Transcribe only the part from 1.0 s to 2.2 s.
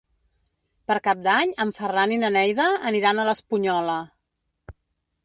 Cap d'Any en Ferran i